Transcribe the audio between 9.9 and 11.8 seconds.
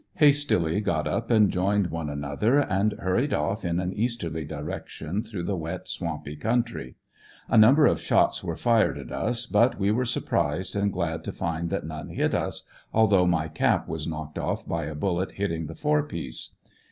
were surprised and glad to find